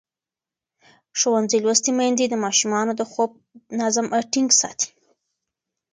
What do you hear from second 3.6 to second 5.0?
نظم ټینګ ساتي.